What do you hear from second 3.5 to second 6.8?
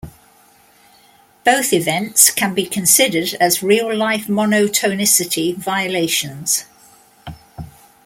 real-life monotonicity violations.